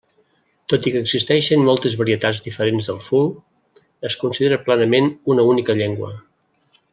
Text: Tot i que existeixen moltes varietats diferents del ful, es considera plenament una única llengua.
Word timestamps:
Tot 0.71 0.85
i 0.87 0.93
que 0.93 1.01
existeixen 1.03 1.65
moltes 1.67 1.97
varietats 1.99 2.39
diferents 2.47 2.89
del 2.91 2.97
ful, 3.09 3.29
es 4.11 4.17
considera 4.25 4.59
plenament 4.67 5.13
una 5.35 5.47
única 5.55 5.77
llengua. 5.83 6.11